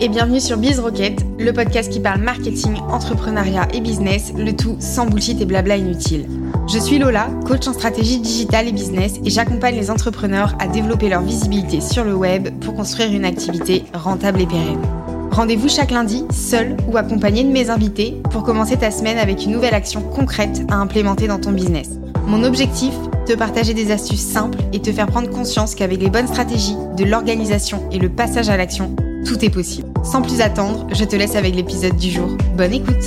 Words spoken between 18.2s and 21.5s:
pour commencer ta semaine avec une nouvelle action concrète à implémenter dans